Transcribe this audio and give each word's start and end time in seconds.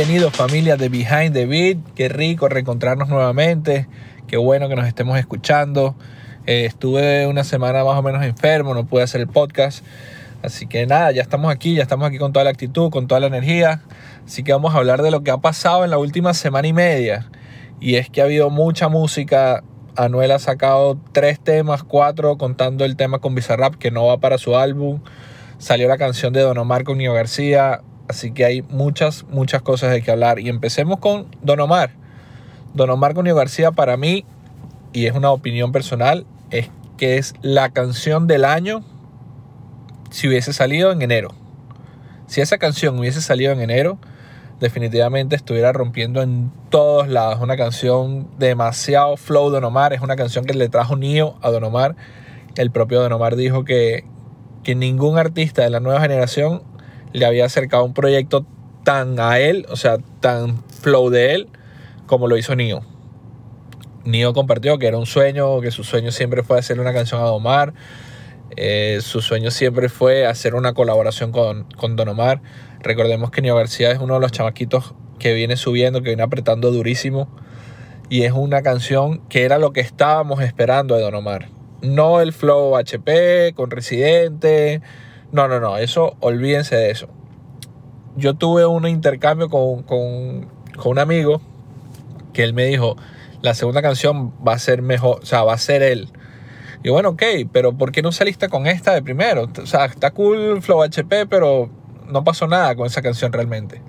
Bienvenidos 0.00 0.32
familia 0.32 0.78
de 0.78 0.88
Behind 0.88 1.34
the 1.34 1.44
Beat. 1.44 1.76
Qué 1.94 2.08
rico 2.08 2.48
reencontrarnos 2.48 3.10
nuevamente. 3.10 3.86
Qué 4.28 4.38
bueno 4.38 4.66
que 4.70 4.74
nos 4.74 4.86
estemos 4.86 5.18
escuchando. 5.18 5.94
Eh, 6.46 6.64
estuve 6.64 7.26
una 7.26 7.44
semana 7.44 7.84
más 7.84 7.98
o 7.98 8.02
menos 8.02 8.24
enfermo, 8.24 8.72
no 8.72 8.86
pude 8.86 9.02
hacer 9.02 9.20
el 9.20 9.26
podcast. 9.26 9.84
Así 10.42 10.66
que 10.66 10.86
nada, 10.86 11.12
ya 11.12 11.20
estamos 11.20 11.52
aquí, 11.52 11.74
ya 11.74 11.82
estamos 11.82 12.08
aquí 12.08 12.16
con 12.16 12.32
toda 12.32 12.44
la 12.44 12.50
actitud, 12.50 12.88
con 12.88 13.08
toda 13.08 13.20
la 13.20 13.26
energía. 13.26 13.82
Así 14.24 14.42
que 14.42 14.54
vamos 14.54 14.74
a 14.74 14.78
hablar 14.78 15.02
de 15.02 15.10
lo 15.10 15.22
que 15.22 15.32
ha 15.32 15.36
pasado 15.36 15.84
en 15.84 15.90
la 15.90 15.98
última 15.98 16.32
semana 16.32 16.66
y 16.66 16.72
media. 16.72 17.28
Y 17.78 17.96
es 17.96 18.08
que 18.08 18.22
ha 18.22 18.24
habido 18.24 18.48
mucha 18.48 18.88
música. 18.88 19.62
Anuel 19.96 20.30
ha 20.30 20.38
sacado 20.38 20.98
tres 21.12 21.40
temas, 21.40 21.82
cuatro, 21.82 22.38
contando 22.38 22.86
el 22.86 22.96
tema 22.96 23.18
con 23.18 23.34
Bizarrap, 23.34 23.74
que 23.74 23.90
no 23.90 24.06
va 24.06 24.16
para 24.16 24.38
su 24.38 24.56
álbum. 24.56 25.02
Salió 25.58 25.88
la 25.88 25.98
canción 25.98 26.32
de 26.32 26.40
Don 26.40 26.56
Omar 26.56 26.84
con 26.84 26.96
Nio 26.96 27.12
García. 27.12 27.82
Así 28.10 28.32
que 28.32 28.44
hay 28.44 28.62
muchas, 28.62 29.24
muchas 29.30 29.62
cosas 29.62 29.92
de 29.92 30.02
que 30.02 30.10
hablar. 30.10 30.38
Y 30.38 30.48
empecemos 30.48 30.98
con 30.98 31.26
Don 31.42 31.60
Omar. 31.60 31.92
Don 32.74 32.90
Omar 32.90 33.14
con 33.14 33.24
Nio 33.24 33.34
García 33.34 33.72
para 33.72 33.96
mí, 33.96 34.24
y 34.92 35.06
es 35.06 35.14
una 35.14 35.30
opinión 35.30 35.72
personal, 35.72 36.26
es 36.50 36.70
que 36.96 37.18
es 37.18 37.34
la 37.40 37.70
canción 37.70 38.26
del 38.26 38.44
año 38.44 38.84
si 40.10 40.28
hubiese 40.28 40.52
salido 40.52 40.92
en 40.92 41.02
enero. 41.02 41.30
Si 42.26 42.40
esa 42.40 42.58
canción 42.58 42.98
hubiese 42.98 43.20
salido 43.20 43.52
en 43.52 43.60
enero, 43.60 43.98
definitivamente 44.60 45.34
estuviera 45.34 45.72
rompiendo 45.72 46.22
en 46.22 46.52
todos 46.68 47.08
lados. 47.08 47.40
Una 47.40 47.56
canción 47.56 48.28
demasiado 48.38 49.16
flow 49.16 49.50
Don 49.50 49.64
Omar. 49.64 49.92
Es 49.92 50.00
una 50.00 50.16
canción 50.16 50.44
que 50.44 50.54
le 50.54 50.68
trajo 50.68 50.96
Nio 50.96 51.36
a 51.42 51.50
Don 51.50 51.64
Omar. 51.64 51.96
El 52.56 52.70
propio 52.70 53.00
Don 53.00 53.12
Omar 53.12 53.36
dijo 53.36 53.64
que, 53.64 54.04
que 54.62 54.74
ningún 54.74 55.18
artista 55.18 55.62
de 55.62 55.70
la 55.70 55.80
nueva 55.80 56.00
generación 56.00 56.62
le 57.12 57.26
había 57.26 57.44
acercado 57.44 57.84
un 57.84 57.94
proyecto 57.94 58.46
tan 58.84 59.18
a 59.20 59.38
él, 59.38 59.66
o 59.68 59.76
sea, 59.76 59.98
tan 60.20 60.62
flow 60.64 61.10
de 61.10 61.34
él, 61.34 61.48
como 62.06 62.28
lo 62.28 62.36
hizo 62.36 62.54
Nio. 62.56 62.82
Nio 64.04 64.32
compartió 64.32 64.78
que 64.78 64.86
era 64.86 64.96
un 64.96 65.06
sueño, 65.06 65.60
que 65.60 65.70
su 65.70 65.84
sueño 65.84 66.10
siempre 66.10 66.42
fue 66.42 66.58
hacer 66.58 66.80
una 66.80 66.92
canción 66.92 67.20
a 67.20 67.24
Don 67.24 67.34
Omar. 67.34 67.74
Eh, 68.56 68.98
su 69.02 69.20
sueño 69.20 69.50
siempre 69.50 69.88
fue 69.88 70.26
hacer 70.26 70.54
una 70.54 70.72
colaboración 70.72 71.32
con, 71.32 71.64
con 71.76 71.96
Don 71.96 72.08
Omar. 72.08 72.40
Recordemos 72.80 73.30
que 73.30 73.42
Nio 73.42 73.54
García 73.54 73.90
es 73.90 73.98
uno 73.98 74.14
de 74.14 74.20
los 74.20 74.32
chamaquitos 74.32 74.94
que 75.18 75.34
viene 75.34 75.56
subiendo, 75.56 76.00
que 76.00 76.08
viene 76.08 76.22
apretando 76.22 76.72
durísimo. 76.72 77.28
Y 78.08 78.22
es 78.22 78.32
una 78.32 78.62
canción 78.62 79.18
que 79.28 79.44
era 79.44 79.58
lo 79.58 79.72
que 79.72 79.80
estábamos 79.80 80.40
esperando 80.40 80.96
de 80.96 81.02
Don 81.02 81.14
Omar. 81.14 81.48
No 81.82 82.20
el 82.20 82.32
flow 82.32 82.76
HP 82.76 83.52
con 83.54 83.70
Residente. 83.70 84.80
No, 85.32 85.48
no, 85.48 85.60
no. 85.60 85.76
Eso, 85.76 86.16
olvídense 86.20 86.76
de 86.76 86.90
eso. 86.90 87.08
Yo 88.16 88.34
tuve 88.34 88.66
un 88.66 88.86
intercambio 88.86 89.48
con, 89.48 89.82
con, 89.82 90.48
con 90.76 90.92
un 90.92 90.98
amigo 90.98 91.40
que 92.32 92.42
él 92.42 92.54
me 92.54 92.64
dijo, 92.66 92.96
la 93.42 93.54
segunda 93.54 93.82
canción 93.82 94.32
va 94.46 94.54
a 94.54 94.58
ser 94.58 94.82
mejor, 94.82 95.20
o 95.22 95.26
sea, 95.26 95.42
va 95.42 95.54
a 95.54 95.58
ser 95.58 95.82
él. 95.82 96.08
Y 96.82 96.88
bueno, 96.88 97.10
ok, 97.10 97.22
pero 97.52 97.72
¿por 97.72 97.92
qué 97.92 98.02
no 98.02 98.10
saliste 98.10 98.48
con 98.48 98.66
esta 98.66 98.92
de 98.94 99.02
primero? 99.02 99.48
O 99.62 99.66
sea, 99.66 99.84
está 99.86 100.10
cool 100.12 100.62
Flow 100.62 100.82
HP, 100.82 101.26
pero 101.26 101.70
no 102.08 102.24
pasó 102.24 102.46
nada 102.46 102.74
con 102.74 102.86
esa 102.86 103.02
canción 103.02 103.32
realmente. 103.32 103.82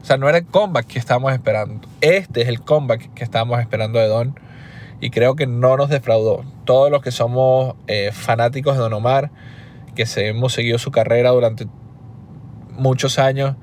O 0.00 0.04
sea, 0.04 0.16
no 0.16 0.28
era 0.28 0.38
el 0.38 0.46
comeback 0.46 0.86
que 0.86 0.98
estábamos 0.98 1.32
esperando. 1.32 1.86
Este 2.00 2.42
es 2.42 2.48
el 2.48 2.60
comeback 2.60 3.12
que 3.14 3.24
estábamos 3.24 3.60
esperando 3.60 3.98
de 3.98 4.06
Don. 4.06 4.38
Y 5.00 5.10
creo 5.10 5.34
que 5.34 5.46
no 5.46 5.76
nos 5.76 5.90
defraudó. 5.90 6.44
Todos 6.64 6.90
los 6.90 7.02
que 7.02 7.10
somos 7.10 7.74
eh, 7.88 8.10
fanáticos 8.12 8.74
de 8.74 8.82
Don 8.82 8.92
Omar, 8.92 9.30
que 9.94 10.06
se 10.06 10.28
hemos 10.28 10.52
seguido 10.52 10.78
su 10.78 10.90
carrera 10.90 11.30
durante 11.30 11.66
muchos 12.70 13.18
años, 13.18 13.56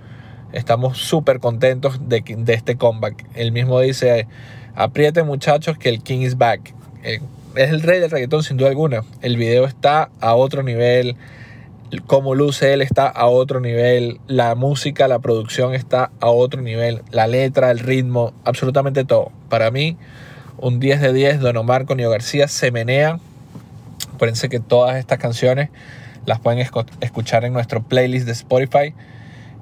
estamos 0.53 0.97
súper 0.97 1.39
contentos 1.39 2.07
de, 2.07 2.23
de, 2.25 2.53
este 2.53 2.75
comeback. 2.75 3.25
Él 3.35 3.51
mismo 3.51 3.79
dice, 3.79 4.27
apriete 4.75 5.23
muchachos 5.23 5.77
que 5.77 5.89
el 5.89 6.01
King 6.01 6.19
is 6.19 6.37
back. 6.37 6.73
Eh, 7.03 7.19
es 7.55 7.69
el 7.69 7.81
rey 7.81 7.99
del 7.99 8.11
reggaetón 8.11 8.43
sin 8.43 8.57
duda 8.57 8.69
alguna. 8.69 9.03
El 9.21 9.37
video 9.37 9.65
está 9.65 10.09
a 10.19 10.35
otro 10.35 10.63
nivel 10.63 11.15
cómo 12.05 12.35
luce 12.35 12.73
él 12.73 12.81
está 12.81 13.07
a 13.07 13.27
otro 13.27 13.59
nivel, 13.59 14.19
la 14.27 14.53
música, 14.55 15.07
la 15.07 15.19
producción 15.19 15.73
está 15.73 16.11
a 16.19 16.29
otro 16.29 16.61
nivel, 16.61 17.01
la 17.11 17.27
letra, 17.27 17.71
el 17.71 17.79
ritmo, 17.79 18.33
absolutamente 18.45 19.05
todo. 19.05 19.31
Para 19.49 19.71
mí, 19.71 19.97
un 20.57 20.79
10 20.79 21.01
de 21.01 21.13
10, 21.13 21.39
Don 21.39 21.57
Omar 21.57 21.85
con 21.85 21.97
García 21.97 22.47
se 22.47 22.71
menea. 22.71 23.19
Acuérdense 24.13 24.49
que 24.49 24.59
todas 24.59 24.97
estas 24.97 25.17
canciones 25.17 25.69
las 26.29 26.39
pueden 26.39 26.59
escuchar 27.01 27.43
en 27.43 27.53
nuestro 27.53 27.81
playlist 27.81 28.27
de 28.27 28.33
Spotify. 28.33 28.93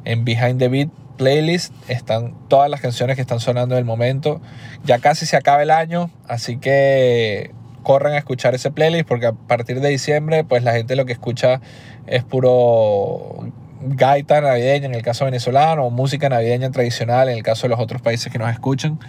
En 0.03 0.25
Behind 0.25 0.59
the 0.59 0.67
Beat 0.67 0.89
playlist 1.17 1.73
están 1.87 2.35
todas 2.49 2.69
las 2.69 2.81
canciones 2.81 3.15
que 3.15 3.21
están 3.21 3.39
sonando 3.39 3.75
en 3.75 3.79
el 3.79 3.85
momento. 3.85 4.41
Ya 4.83 4.99
casi 4.99 5.25
se 5.25 5.37
acaba 5.37 5.63
el 5.63 5.71
año, 5.71 6.11
así 6.27 6.57
que 6.57 7.51
corran 7.83 8.13
a 8.13 8.17
escuchar 8.17 8.53
ese 8.53 8.69
playlist 8.69 9.07
porque 9.07 9.27
a 9.27 9.31
partir 9.31 9.79
de 9.79 9.87
diciembre 9.87 10.43
pues 10.43 10.61
la 10.61 10.73
gente 10.73 10.97
lo 10.97 11.05
que 11.05 11.13
escucha 11.13 11.61
es 12.05 12.25
puro 12.25 13.49
gaita 13.81 14.41
navideña 14.41 14.87
en 14.87 14.93
el 14.93 15.01
caso 15.03 15.23
venezolano 15.23 15.85
o 15.85 15.89
música 15.89 16.27
navideña 16.27 16.69
tradicional 16.69 17.29
en 17.29 17.37
el 17.37 17.43
caso 17.43 17.63
de 17.63 17.69
los 17.69 17.79
otros 17.79 18.01
países 18.01 18.31
que 18.31 18.39
nos 18.39 18.51
escuchan. 18.51 18.99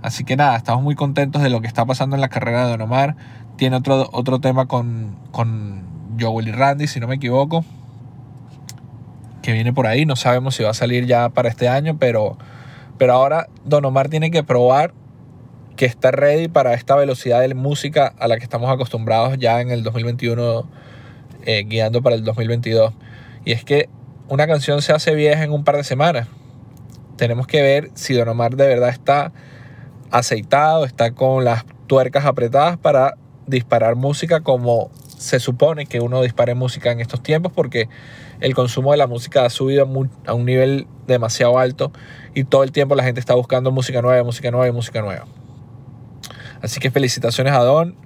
Así 0.00 0.24
que 0.24 0.34
nada, 0.34 0.56
estamos 0.56 0.82
muy 0.82 0.94
contentos 0.94 1.42
de 1.42 1.50
lo 1.50 1.60
que 1.60 1.66
está 1.66 1.84
pasando 1.84 2.16
en 2.16 2.22
la 2.22 2.30
carrera 2.30 2.64
de 2.64 2.70
Don 2.70 2.80
Omar. 2.80 3.16
Tiene 3.56 3.76
otro, 3.76 4.08
otro 4.12 4.40
tema 4.40 4.64
con, 4.64 5.18
con 5.30 5.89
Joel 6.20 6.48
y 6.48 6.52
Randy, 6.52 6.86
si 6.86 7.00
no 7.00 7.08
me 7.08 7.16
equivoco, 7.16 7.64
que 9.42 9.52
viene 9.52 9.72
por 9.72 9.86
ahí. 9.86 10.06
No 10.06 10.16
sabemos 10.16 10.54
si 10.54 10.62
va 10.62 10.70
a 10.70 10.74
salir 10.74 11.06
ya 11.06 11.28
para 11.30 11.48
este 11.48 11.68
año, 11.68 11.96
pero, 11.98 12.36
pero 12.98 13.14
ahora 13.14 13.48
Don 13.64 13.84
Omar 13.84 14.08
tiene 14.08 14.30
que 14.30 14.42
probar 14.42 14.92
que 15.76 15.86
está 15.86 16.10
ready 16.10 16.48
para 16.48 16.74
esta 16.74 16.94
velocidad 16.96 17.40
de 17.40 17.54
música 17.54 18.12
a 18.18 18.28
la 18.28 18.36
que 18.36 18.44
estamos 18.44 18.70
acostumbrados 18.70 19.38
ya 19.38 19.60
en 19.60 19.70
el 19.70 19.82
2021, 19.82 20.68
eh, 21.46 21.64
guiando 21.66 22.02
para 22.02 22.16
el 22.16 22.24
2022. 22.24 22.92
Y 23.44 23.52
es 23.52 23.64
que 23.64 23.88
una 24.28 24.46
canción 24.46 24.82
se 24.82 24.92
hace 24.92 25.14
vieja 25.14 25.42
en 25.42 25.52
un 25.52 25.64
par 25.64 25.76
de 25.76 25.84
semanas. 25.84 26.28
Tenemos 27.16 27.46
que 27.46 27.62
ver 27.62 27.90
si 27.94 28.14
Don 28.14 28.28
Omar 28.28 28.56
de 28.56 28.66
verdad 28.66 28.90
está 28.90 29.32
aceitado, 30.10 30.84
está 30.84 31.12
con 31.12 31.44
las 31.44 31.64
tuercas 31.86 32.26
apretadas 32.26 32.76
para 32.76 33.16
disparar 33.46 33.96
música 33.96 34.40
como 34.40 34.90
se 35.20 35.38
supone 35.38 35.84
que 35.84 36.00
uno 36.00 36.22
dispare 36.22 36.54
música 36.54 36.90
en 36.90 37.00
estos 37.00 37.22
tiempos 37.22 37.52
porque 37.54 37.90
el 38.40 38.54
consumo 38.54 38.92
de 38.92 38.96
la 38.96 39.06
música 39.06 39.44
ha 39.44 39.50
subido 39.50 39.86
a 40.26 40.32
un 40.32 40.46
nivel 40.46 40.86
demasiado 41.06 41.58
alto 41.58 41.92
y 42.34 42.44
todo 42.44 42.64
el 42.64 42.72
tiempo 42.72 42.94
la 42.94 43.04
gente 43.04 43.20
está 43.20 43.34
buscando 43.34 43.70
música 43.70 44.00
nueva, 44.00 44.24
música 44.24 44.50
nueva 44.50 44.66
y 44.66 44.72
música 44.72 45.02
nueva. 45.02 45.26
Así 46.62 46.80
que 46.80 46.90
felicitaciones 46.90 47.52
a 47.52 47.58
Don. 47.58 47.96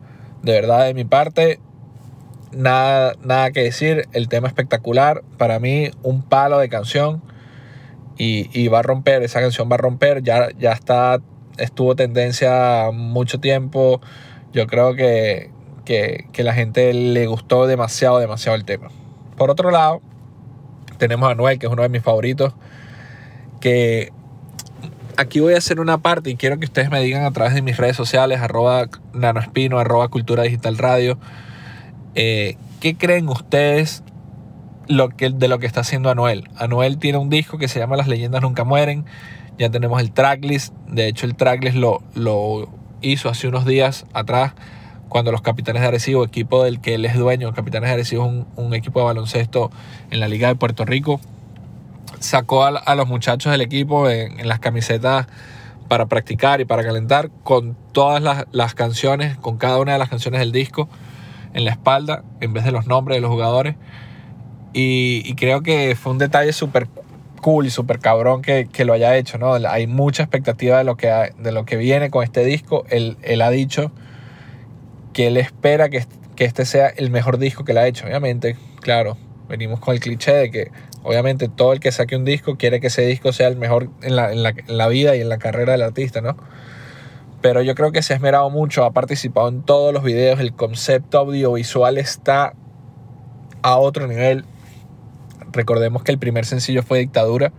De 0.42 0.52
verdad, 0.52 0.86
de 0.86 0.94
mi 0.94 1.04
parte, 1.04 1.60
nada, 2.50 3.14
nada 3.22 3.52
que 3.52 3.62
decir. 3.62 4.08
El 4.12 4.28
tema 4.28 4.48
espectacular. 4.48 5.22
Para 5.38 5.60
mí, 5.60 5.90
un 6.02 6.22
palo 6.22 6.58
de 6.58 6.68
canción. 6.68 7.22
Y, 8.16 8.68
va 8.68 8.80
a 8.80 8.82
romper, 8.82 9.22
esa 9.22 9.40
canción 9.40 9.70
va 9.70 9.74
a 9.74 9.78
romper. 9.78 10.22
Ya, 10.22 10.48
ya 10.58 10.72
está, 10.72 11.20
estuvo 11.58 11.94
tendencia 11.94 12.90
mucho 12.92 13.38
tiempo. 13.38 14.00
Yo 14.52 14.66
creo 14.66 14.94
que, 14.94 15.53
que, 15.84 16.26
que 16.32 16.42
la 16.42 16.54
gente 16.54 16.92
le 16.92 17.26
gustó 17.26 17.66
demasiado, 17.66 18.18
demasiado 18.18 18.56
el 18.56 18.64
tema. 18.64 18.88
Por 19.36 19.50
otro 19.50 19.70
lado, 19.70 20.00
tenemos 20.98 21.30
a 21.30 21.34
Noel, 21.34 21.58
que 21.58 21.66
es 21.66 21.72
uno 21.72 21.82
de 21.82 21.88
mis 21.88 22.02
favoritos. 22.02 22.54
Que 23.60 24.12
aquí 25.16 25.40
voy 25.40 25.54
a 25.54 25.58
hacer 25.58 25.80
una 25.80 25.98
parte 25.98 26.30
y 26.30 26.36
quiero 26.36 26.58
que 26.58 26.64
ustedes 26.64 26.90
me 26.90 27.00
digan 27.00 27.24
a 27.24 27.30
través 27.30 27.54
de 27.54 27.62
mis 27.62 27.76
redes 27.76 27.96
sociales, 27.96 28.40
arroba 28.40 28.88
nanoespino, 29.12 29.78
arroba 29.78 30.08
cultura 30.08 30.42
digital 30.42 30.78
radio, 30.78 31.18
eh, 32.14 32.56
¿qué 32.80 32.96
creen 32.96 33.28
ustedes 33.28 34.02
lo 34.86 35.08
que, 35.08 35.30
de 35.30 35.48
lo 35.48 35.58
que 35.58 35.66
está 35.66 35.80
haciendo 35.80 36.10
Anuel? 36.10 36.48
Anuel 36.56 36.98
tiene 36.98 37.18
un 37.18 37.30
disco 37.30 37.58
que 37.58 37.68
se 37.68 37.78
llama 37.78 37.96
Las 37.96 38.08
leyendas 38.08 38.42
nunca 38.42 38.64
mueren, 38.64 39.04
ya 39.58 39.70
tenemos 39.70 40.00
el 40.00 40.12
tracklist, 40.12 40.74
de 40.88 41.08
hecho 41.08 41.26
el 41.26 41.36
tracklist 41.36 41.76
lo, 41.76 42.02
lo 42.14 42.68
hizo 43.00 43.28
hace 43.28 43.48
unos 43.48 43.64
días 43.64 44.06
atrás 44.12 44.52
cuando 45.08 45.32
los 45.32 45.42
Capitanes 45.42 45.82
de 45.82 45.88
Arecibo, 45.88 46.24
equipo 46.24 46.64
del 46.64 46.80
que 46.80 46.94
él 46.94 47.04
es 47.04 47.14
dueño, 47.14 47.52
Capitanes 47.52 47.88
de 47.88 47.94
Arecibo 47.94 48.24
es 48.24 48.30
un, 48.30 48.46
un 48.56 48.74
equipo 48.74 49.00
de 49.00 49.06
baloncesto 49.06 49.70
en 50.10 50.20
la 50.20 50.28
Liga 50.28 50.48
de 50.48 50.56
Puerto 50.56 50.84
Rico, 50.84 51.20
sacó 52.24 52.64
a, 52.64 52.94
los 52.94 53.06
muchachos 53.06 53.52
del 53.52 53.60
equipo 53.60 54.08
en, 54.08 54.48
las 54.48 54.58
camisetas 54.58 55.26
para 55.88 56.06
practicar 56.06 56.60
y 56.60 56.64
para 56.64 56.82
calentar 56.82 57.30
con 57.42 57.76
todas 57.92 58.46
las, 58.50 58.74
canciones, 58.74 59.36
con 59.36 59.58
cada 59.58 59.78
una 59.78 59.92
de 59.92 59.98
las 59.98 60.08
canciones 60.08 60.40
del 60.40 60.50
disco 60.50 60.88
en 61.52 61.64
la 61.64 61.70
espalda, 61.70 62.24
en 62.40 62.52
vez 62.52 62.64
de 62.64 62.72
los 62.72 62.86
nombres 62.86 63.16
de 63.16 63.20
los 63.20 63.30
jugadores. 63.30 63.76
Y, 64.72 65.34
creo 65.36 65.62
que 65.62 65.94
fue 65.94 66.12
un 66.12 66.18
detalle 66.18 66.52
súper 66.52 66.88
cool 67.40 67.66
y 67.66 67.70
súper 67.70 68.00
cabrón 68.00 68.42
que, 68.42 68.84
lo 68.84 68.94
haya 68.94 69.16
hecho, 69.16 69.38
¿no? 69.38 69.54
Hay 69.54 69.86
mucha 69.86 70.22
expectativa 70.24 70.78
de 70.78 70.84
lo 70.84 70.96
que, 70.96 71.32
de 71.38 71.52
lo 71.52 71.64
que 71.64 71.76
viene 71.76 72.10
con 72.10 72.24
este 72.24 72.44
disco. 72.44 72.84
Él, 72.88 73.18
él 73.22 73.42
ha 73.42 73.50
dicho 73.50 73.92
que 75.14 75.28
él 75.28 75.38
espera 75.38 75.88
que, 75.88 76.04
que 76.36 76.44
este 76.44 76.66
sea 76.66 76.88
el 76.88 77.10
mejor 77.10 77.38
disco 77.38 77.64
que 77.64 77.72
le 77.72 77.80
ha 77.80 77.86
hecho. 77.86 78.04
Obviamente, 78.04 78.56
claro, 78.82 79.16
venimos 79.48 79.80
con 79.80 79.94
el 79.94 80.00
cliché 80.00 80.34
de 80.34 80.50
que 80.50 80.70
Obviamente 81.04 81.50
todo 81.50 81.74
el 81.74 81.80
que 81.80 81.92
saque 81.92 82.16
un 82.16 82.24
disco 82.24 82.56
quiere 82.56 82.80
que 82.80 82.86
ese 82.86 83.02
disco 83.02 83.30
sea 83.32 83.48
el 83.48 83.56
mejor 83.56 83.90
en 84.00 84.16
la, 84.16 84.32
en 84.32 84.42
la, 84.42 84.48
en 84.48 84.78
la 84.78 84.88
vida 84.88 85.14
y 85.14 85.20
en 85.20 85.28
la 85.28 85.36
carrera 85.36 85.72
del 85.72 85.82
artista, 85.82 86.22
¿no? 86.22 86.34
Pero 87.42 87.60
yo 87.60 87.74
creo 87.74 87.92
que 87.92 88.02
se 88.02 88.14
ha 88.14 88.16
esmerado 88.16 88.48
mucho, 88.48 88.84
ha 88.84 88.92
participado 88.92 89.48
en 89.48 89.62
todos 89.62 89.92
los 89.92 90.02
videos, 90.02 90.40
el 90.40 90.54
concepto 90.54 91.18
audiovisual 91.18 91.98
está 91.98 92.54
a 93.60 93.76
otro 93.76 94.06
nivel. 94.06 94.46
Recordemos 95.52 96.02
que 96.02 96.12
el 96.12 96.18
primer 96.18 96.46
sencillo 96.46 96.82
fue 96.82 97.00
Dictadura. 97.00 97.52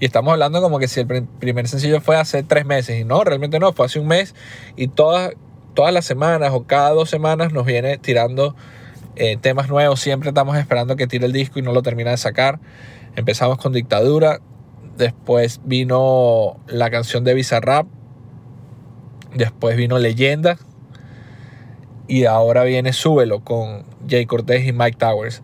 Y 0.00 0.06
estamos 0.06 0.32
hablando 0.32 0.62
como 0.62 0.78
que 0.78 0.88
si 0.88 1.00
el 1.00 1.06
primer 1.06 1.68
sencillo 1.68 2.00
fue 2.00 2.16
hace 2.16 2.42
tres 2.42 2.64
meses. 2.64 2.98
Y 2.98 3.04
no, 3.04 3.22
realmente 3.22 3.58
no, 3.58 3.74
fue 3.74 3.84
hace 3.84 4.00
un 4.00 4.08
mes. 4.08 4.34
Y 4.76 4.88
todas, 4.88 5.32
todas 5.74 5.92
las 5.92 6.04
semanas 6.04 6.52
o 6.52 6.64
cada 6.64 6.90
dos 6.90 7.10
semanas 7.10 7.52
nos 7.52 7.66
viene 7.66 7.98
tirando 7.98 8.54
eh, 9.16 9.36
temas 9.36 9.68
nuevos. 9.68 10.00
Siempre 10.00 10.30
estamos 10.30 10.56
esperando 10.56 10.96
que 10.96 11.06
tire 11.06 11.26
el 11.26 11.32
disco 11.32 11.58
y 11.58 11.62
no 11.62 11.72
lo 11.72 11.82
termina 11.82 12.10
de 12.10 12.16
sacar. 12.16 12.60
Empezamos 13.16 13.58
con 13.58 13.72
Dictadura. 13.72 14.40
Después 14.96 15.60
vino 15.64 16.56
la 16.66 16.90
canción 16.90 17.24
de 17.24 17.34
Bizarrap. 17.34 17.86
Después 19.34 19.76
vino 19.76 19.98
Leyenda. 19.98 20.58
Y 22.08 22.24
ahora 22.24 22.64
viene 22.64 22.92
Súbelo 22.92 23.40
con 23.40 23.84
Jay 24.08 24.26
Cortez 24.26 24.66
y 24.66 24.72
Mike 24.72 24.98
Towers. 24.98 25.42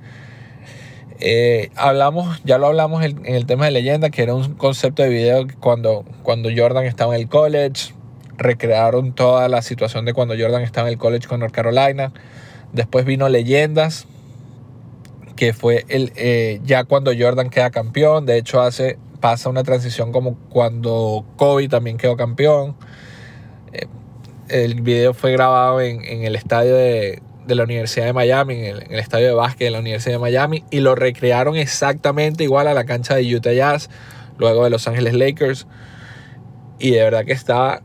Eh, 1.21 1.71
hablamos, 1.75 2.41
ya 2.45 2.59
lo 2.59 2.69
hablamos 2.69 3.05
en, 3.05 3.27
el 3.27 3.45
tema 3.47 3.65
de 3.65 3.73
leyenda, 3.73 4.11
que 4.11 4.23
era 4.23 4.35
un 4.35 4.55
concepto 4.55 5.03
de 5.03 5.09
video 5.09 5.47
cuando, 5.59 6.05
cuando 6.23 6.49
Jordan 6.55 6.85
estaba 6.85 7.17
en 7.17 7.23
el 7.23 7.29
college. 7.29 7.93
Recrearon 8.38 9.12
toda 9.12 9.49
la 9.49 9.62
situación 9.62 10.05
de 10.05 10.14
cuando 10.14 10.35
Jordan 10.38 10.62
estaba 10.62 10.88
en 10.88 10.94
el 10.94 10.99
college 10.99 11.29
con 11.29 11.40
North 11.40 11.52
Carolina. 11.52 12.12
Después 12.73 13.05
vino 13.05 13.29
Leyendas, 13.29 14.06
que 15.37 15.52
fue 15.52 15.85
el, 15.88 16.12
eh, 16.17 16.61
ya 16.64 16.85
cuando 16.85 17.12
Jordan 17.19 17.50
queda 17.50 17.70
campeón. 17.70 18.25
De 18.25 18.38
hecho, 18.38 18.61
hace, 18.61 18.99
pasa 19.20 19.50
una 19.50 19.64
transición 19.64 20.12
como 20.12 20.37
cuando 20.49 21.26
Kobe 21.37 21.69
también 21.69 21.99
quedó 21.99 22.17
campeón. 22.17 22.76
Eh, 23.73 23.87
el 24.49 24.81
video 24.81 25.12
fue 25.12 25.32
grabado 25.32 25.81
en, 25.81 26.05
en 26.05 26.25
el 26.25 26.37
estadio 26.37 26.75
de, 26.75 27.20
de 27.49 27.55
la 27.55 27.64
Universidad 27.64 28.05
de 28.05 28.12
Miami, 28.12 28.55
en 28.55 28.76
el, 28.93 28.99
estadio 28.99 29.29
de 29.29 29.32
básquet 29.32 29.69
de 29.69 29.70
la 29.70 29.81
Universidad 29.81 30.17
de 30.17 30.19
Miami, 30.19 30.64
y 30.70 30.81
lo 30.81 30.94
recrearon 30.94 31.56
exactamente 31.56 32.44
igual 32.44 32.69
a 32.69 32.75
la 32.75 32.85
cancha 32.85 33.14
de 33.17 33.35
Utah 33.35 33.52
Jazz, 33.52 33.88
luego 34.37 34.64
de 34.64 34.70
Los 34.70 34.87
Ángeles 34.87 35.14
Lakers. 35.14 35.67
Y 36.79 36.90
de 36.90 37.02
verdad 37.02 37.25
que 37.25 37.32
está 37.32 37.82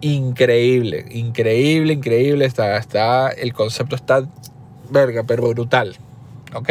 increíble, 0.00 1.06
increíble, 1.10 1.94
increíble. 1.94 2.44
Está, 2.44 2.76
está, 2.76 3.30
el 3.30 3.52
concepto 3.52 3.96
está 3.96 4.28
verga, 4.90 5.24
pero 5.24 5.48
brutal. 5.48 5.96
¿Ok? 6.54 6.70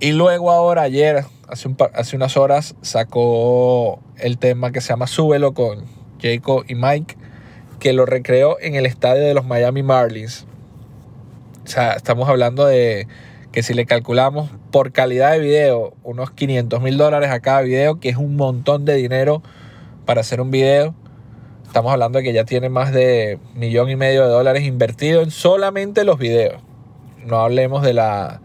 Y 0.00 0.12
luego 0.12 0.50
ahora, 0.50 0.82
ayer, 0.82 1.24
hace, 1.48 1.68
un, 1.68 1.76
hace 1.94 2.16
unas 2.16 2.36
horas, 2.36 2.74
sacó 2.82 4.00
el 4.18 4.38
tema 4.38 4.72
que 4.72 4.80
se 4.80 4.88
llama 4.88 5.06
Súbelo 5.06 5.54
con 5.54 5.84
Jacob 6.20 6.64
y 6.68 6.74
Mike, 6.74 7.16
que 7.78 7.92
lo 7.92 8.06
recreó 8.06 8.58
en 8.60 8.74
el 8.74 8.86
estadio 8.86 9.22
de 9.22 9.34
los 9.34 9.44
Miami 9.44 9.82
Marlins. 9.82 10.46
O 11.64 11.68
sea, 11.68 11.92
estamos 11.92 12.28
hablando 12.28 12.66
de 12.66 13.06
que 13.52 13.62
si 13.62 13.74
le 13.74 13.86
calculamos 13.86 14.50
por 14.70 14.92
calidad 14.92 15.32
de 15.32 15.38
video 15.38 15.94
unos 16.02 16.30
500 16.30 16.80
mil 16.80 16.96
dólares 16.96 17.30
a 17.30 17.40
cada 17.40 17.60
video, 17.60 18.00
que 18.00 18.08
es 18.08 18.16
un 18.16 18.34
montón 18.34 18.84
de 18.84 18.94
dinero 18.94 19.42
para 20.06 20.22
hacer 20.22 20.40
un 20.40 20.50
video. 20.50 20.94
Estamos 21.72 21.90
hablando 21.90 22.18
de 22.18 22.24
que 22.24 22.34
ya 22.34 22.44
tiene 22.44 22.68
más 22.68 22.92
de 22.92 23.38
millón 23.54 23.88
y 23.88 23.96
medio 23.96 24.24
de 24.24 24.28
dólares 24.28 24.64
invertido 24.64 25.22
en 25.22 25.30
solamente 25.30 26.04
los 26.04 26.18
videos. 26.18 26.60
No 27.24 27.38
hablemos 27.40 27.82
de 27.82 27.94
la, 27.94 28.42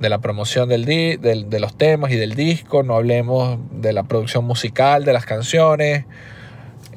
de 0.00 0.08
la 0.08 0.18
promoción 0.18 0.68
del, 0.68 0.84
de 0.84 1.60
los 1.60 1.78
temas 1.78 2.10
y 2.10 2.16
del 2.16 2.34
disco, 2.34 2.82
no 2.82 2.96
hablemos 2.96 3.60
de 3.70 3.92
la 3.92 4.02
producción 4.02 4.44
musical, 4.44 5.04
de 5.04 5.12
las 5.12 5.24
canciones, 5.24 6.04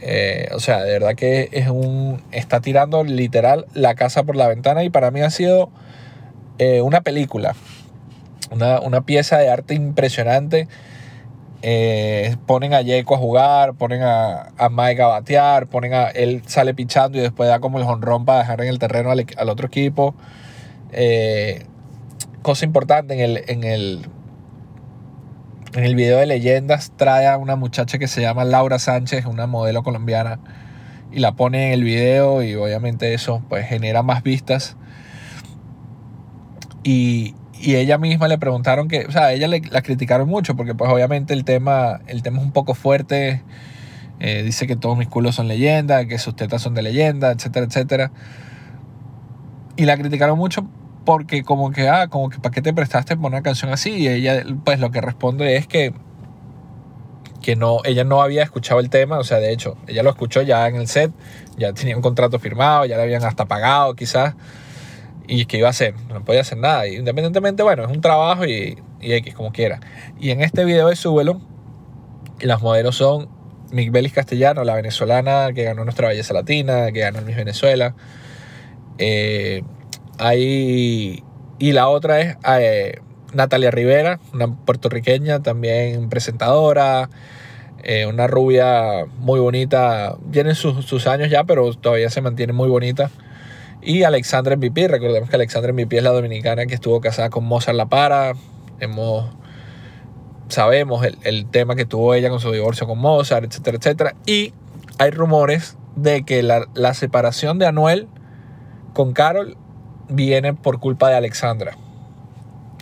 eh, 0.02 0.50
o 0.52 0.60
sea, 0.60 0.82
de 0.82 0.94
verdad 0.94 1.14
que 1.14 1.50
es 1.52 1.70
un. 1.70 2.24
Está 2.32 2.60
tirando 2.60 3.04
literal 3.04 3.68
la 3.76 3.94
casa 3.94 4.24
por 4.24 4.36
la 4.36 4.48
ventana 4.48 4.84
y 4.84 4.90
para 4.90 5.12
mí 5.12 5.22
ha 5.22 5.30
sido 5.30 5.70
eh, 6.58 6.82
una 6.82 7.02
película. 7.02 7.56
Una, 8.50 9.02
pieza 9.02 9.38
de 9.38 9.52
arte 9.52 9.76
impresionante. 9.76 10.68
Eh, 11.64 12.36
ponen 12.48 12.74
a 12.74 12.82
Yeco 12.82 13.16
a 13.16 13.18
jugar, 13.18 13.74
ponen 13.76 14.02
a, 14.02 14.52
a, 14.58 14.70
Mike 14.70 15.02
a 15.02 15.08
batear, 15.08 15.68
ponen 15.68 15.94
a. 15.94 16.08
Él 16.08 16.42
sale 16.46 16.74
pichando 16.74 17.18
y 17.18 17.22
después 17.22 17.50
da 17.50 17.60
como 17.60 17.78
el 17.80 17.86
honrón 17.86 18.26
para 18.26 18.40
dejar 18.40 18.62
en 18.62 18.68
el 18.68 18.80
terreno 18.80 19.12
al, 19.12 19.26
al 19.38 19.50
otro 19.50 19.68
equipo. 19.68 20.16
cosa 22.42 22.66
importante 22.66 23.14
en 23.14 23.20
el, 23.20 23.44
en 23.48 23.64
el 23.64 24.06
en 25.74 25.86
el 25.86 25.96
video 25.96 26.18
de 26.18 26.26
leyendas 26.26 26.92
trae 26.98 27.28
a 27.28 27.38
una 27.38 27.56
muchacha 27.56 27.98
que 27.98 28.08
se 28.08 28.22
llama 28.22 28.44
Laura 28.44 28.78
Sánchez, 28.78 29.26
una 29.26 29.48
modelo 29.48 29.84
colombiana, 29.84 30.40
y 31.12 31.20
la 31.20 31.34
pone 31.34 31.68
en 31.68 31.74
el 31.74 31.84
video 31.84 32.44
y 32.44 32.56
obviamente 32.56 33.14
eso 33.14 33.42
pues 33.48 33.68
genera 33.68 34.04
más 34.04 34.24
vistas. 34.24 34.76
Y, 36.84 37.36
ella 37.64 37.98
misma 37.98 38.28
le 38.28 38.38
preguntaron 38.38 38.88
que, 38.88 39.06
o 39.06 39.12
sea, 39.12 39.34
ella 39.34 39.48
le, 39.48 39.62
la 39.70 39.82
criticaron 39.82 40.28
mucho 40.28 40.56
porque 40.56 40.76
pues 40.76 40.92
obviamente 40.92 41.34
el 41.34 41.44
tema, 41.46 42.02
el 42.08 42.24
tema 42.24 42.40
es 42.40 42.44
un 42.44 42.52
poco 42.52 42.74
fuerte. 42.74 43.44
Eh, 44.20 44.44
dice 44.44 44.68
que 44.68 44.76
todos 44.76 44.98
mis 44.98 45.08
culos 45.08 45.36
son 45.36 45.48
leyenda, 45.48 46.06
que 46.06 46.20
sus 46.20 46.36
tetas 46.36 46.62
son 46.62 46.76
de 46.76 46.84
leyenda, 46.84 47.32
etcétera, 47.32 47.66
etcétera. 47.66 48.12
Y 49.78 49.86
la 49.86 49.98
criticaron 49.98 50.38
mucho 50.38 50.68
porque 51.06 51.44
como 51.44 51.72
que, 51.72 51.90
ah, 51.90 52.08
como 52.08 52.30
que, 52.30 52.40
¿para 52.40 52.54
qué 52.54 52.62
te 52.62 52.74
prestaste 52.74 53.18
por 53.18 53.32
una 53.32 53.42
canción 53.42 53.72
así? 53.72 53.92
Y 53.92 54.08
ella, 54.08 54.44
pues 54.64 54.80
lo 54.80 54.92
que 54.92 55.02
responde 55.02 55.58
es 55.58 55.66
que, 55.66 55.94
que 57.42 57.56
no, 57.56 57.80
ella 57.84 58.04
no 58.04 58.22
había 58.22 58.44
escuchado 58.44 58.80
el 58.80 58.90
tema, 58.90 59.18
o 59.18 59.24
sea, 59.24 59.38
de 59.38 59.52
hecho, 59.52 59.78
ella 59.88 60.04
lo 60.04 60.12
escuchó 60.12 60.44
ya 60.44 60.68
en 60.68 60.76
el 60.76 60.88
set, 60.88 61.12
ya 61.58 61.74
tenía 61.74 61.96
un 61.96 62.04
contrato 62.04 62.38
firmado, 62.38 62.86
ya 62.86 62.98
le 62.98 63.04
habían 63.04 63.24
hasta 63.24 63.46
pagado 63.46 63.96
quizás, 63.96 64.36
y 65.32 65.46
que 65.46 65.58
iba 65.58 65.68
a 65.68 65.72
hacer, 65.72 65.96
no 66.10 66.26
podía 66.26 66.42
hacer 66.42 66.58
nada, 66.58 66.86
independientemente, 66.88 67.64
bueno, 67.64 67.86
es 67.86 67.90
un 67.90 68.02
trabajo 68.02 68.46
y, 68.46 68.78
y 69.00 69.14
X, 69.14 69.34
como 69.34 69.54
quiera. 69.54 69.80
Y 70.20 70.32
en 70.32 70.42
este 70.42 70.66
video 70.66 70.90
de 70.90 70.98
Súbelo, 70.98 71.40
las 72.42 72.62
modelos 72.62 72.98
son 72.98 73.30
Miguelis 73.72 74.12
Castellano, 74.12 74.66
la 74.66 74.76
venezolana 74.76 75.54
que 75.54 75.64
ganó 75.64 75.86
nuestra 75.86 76.10
belleza 76.10 76.34
latina, 76.34 76.92
que 76.92 77.00
ganó 77.00 77.20
en 77.20 77.26
Miss 77.26 77.38
Venezuela, 77.38 77.96
eh, 78.98 79.64
Ahí, 80.18 81.24
y 81.60 81.72
la 81.72 81.88
otra 81.88 82.20
es 82.20 82.38
eh, 82.60 83.00
Natalia 83.34 83.72
Rivera, 83.72 84.20
una 84.34 84.54
puertorriqueña, 84.54 85.42
también 85.42 86.10
presentadora, 86.10 87.10
eh, 87.84 88.06
una 88.06 88.28
rubia 88.28 89.06
muy 89.18 89.40
bonita, 89.40 90.18
tiene 90.30 90.56
sus, 90.56 90.86
sus, 90.86 91.08
años 91.08 91.30
ya, 91.30 91.46
pero 91.46 91.74
todavía 91.74 92.10
se 92.10 92.22
mantiene 92.22 92.52
muy 92.52 92.68
bonita. 92.68 93.10
Y 93.82 94.04
Alexandra 94.04 94.56
MVP, 94.56 94.88
recordemos 94.88 95.30
que 95.30 95.36
Alexandra 95.36 95.74
MVP 95.74 95.98
es 95.98 96.04
la 96.04 96.12
dominicana 96.12 96.66
que 96.66 96.76
estuvo 96.76 97.02
casada 97.02 97.30
con 97.30 97.46
Mozart 97.46 97.76
La 97.76 97.88
Para. 97.88 98.34
Hemos, 98.80 99.30
sabemos 100.50 101.04
el, 101.06 101.18
el 101.24 101.46
tema 101.50 101.76
que 101.76 101.86
tuvo 101.86 102.14
ella 102.14 102.30
con 102.30 102.40
su 102.40 102.52
divorcio 102.52 102.88
con 102.88 103.00
Mozart, 103.00 103.46
etcétera, 103.46 103.78
etcétera. 103.78 104.16
Y 104.26 104.54
hay 105.00 105.10
rumores 105.12 105.78
de 105.96 106.24
que 106.24 106.44
la, 106.44 106.68
la 106.74 106.94
separación 106.94 107.60
de 107.60 107.66
Anuel 107.66 108.08
con 108.94 109.14
Carol 109.14 109.58
viene 110.10 110.54
por 110.54 110.80
culpa 110.80 111.10
de 111.10 111.16
Alexandra. 111.16 111.78